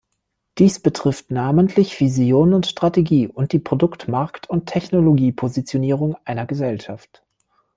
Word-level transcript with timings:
Dies 0.57 0.79
betrifft 0.79 1.29
namentlich 1.29 1.99
Vision 1.99 2.55
und 2.55 2.65
Strategie 2.65 3.27
und 3.27 3.51
die 3.53 3.59
Produkt-, 3.59 4.07
Markt- 4.07 4.49
und 4.49 4.65
Technologie-Positionierung 4.65 6.17
einer 6.25 6.47
Gesellschaft. 6.47 7.21